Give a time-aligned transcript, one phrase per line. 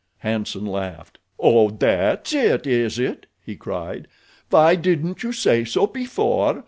[0.21, 1.19] Hanson laughed.
[1.39, 4.07] "Oh, that's it, is it?" he cried.
[4.49, 6.59] "Why didn't you say so before?